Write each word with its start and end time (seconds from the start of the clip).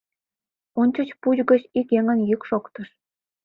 Ончыч 0.81 1.09
пуч 1.21 1.37
гыч 1.49 1.61
ик 1.79 1.87
еҥын 1.99 2.19
йӱк 2.29 2.41
шоктыш. 2.49 2.87